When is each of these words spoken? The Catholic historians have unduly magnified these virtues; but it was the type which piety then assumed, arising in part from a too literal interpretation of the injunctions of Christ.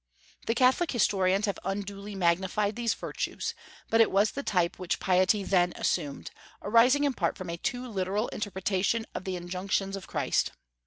The 0.47 0.55
Catholic 0.55 0.89
historians 0.89 1.45
have 1.45 1.59
unduly 1.63 2.15
magnified 2.15 2.75
these 2.75 2.95
virtues; 2.95 3.53
but 3.91 4.01
it 4.01 4.09
was 4.09 4.31
the 4.31 4.41
type 4.41 4.79
which 4.79 4.99
piety 4.99 5.43
then 5.43 5.73
assumed, 5.75 6.31
arising 6.63 7.03
in 7.03 7.13
part 7.13 7.37
from 7.37 7.51
a 7.51 7.57
too 7.57 7.87
literal 7.87 8.27
interpretation 8.29 9.05
of 9.13 9.25
the 9.25 9.35
injunctions 9.35 9.95
of 9.95 10.07
Christ. 10.07 10.53